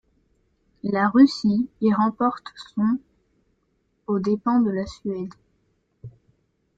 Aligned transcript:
La 0.81 1.09
Russie 1.09 1.69
y 1.79 1.93
remporte 1.93 2.47
son 2.75 2.97
aux 4.07 4.17
dépens 4.17 4.59
de 4.59 4.71
la 4.71 4.87
Suède. 4.87 5.31